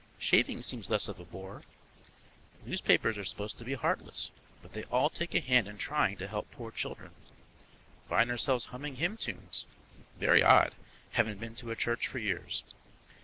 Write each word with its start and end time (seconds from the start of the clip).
Shaving 0.17 0.63
seems 0.63 0.89
less 0.89 1.07
of 1.07 1.19
a 1.19 1.23
bore. 1.25 1.61
Newspapers 2.65 3.19
are 3.19 3.23
supposed 3.23 3.59
to 3.59 3.63
be 3.63 3.75
heartless, 3.75 4.31
but 4.63 4.73
they 4.73 4.81
all 4.85 5.11
take 5.11 5.35
a 5.35 5.39
hand 5.39 5.67
in 5.67 5.77
trying 5.77 6.17
to 6.17 6.27
help 6.27 6.49
poor 6.49 6.71
children. 6.71 7.11
Find 8.09 8.31
ourselves 8.31 8.65
humming 8.73 8.95
hymn 8.95 9.15
tunes. 9.17 9.67
Very 10.19 10.41
odd, 10.41 10.73
haven't 11.11 11.39
been 11.39 11.53
to 11.57 11.69
a 11.69 11.75
church 11.75 12.07
for 12.07 12.17
years. 12.17 12.63